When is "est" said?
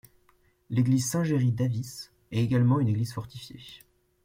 2.31-2.41